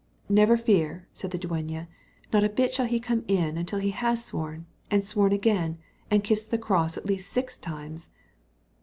[0.29, 1.85] "Never fear," said the dueña;
[2.33, 5.77] "not a bit shall he come in until he has sworn, and sworn again,
[6.09, 8.09] and kissed the cross at least six times."